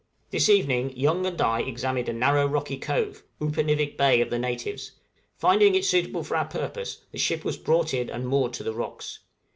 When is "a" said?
2.09-2.13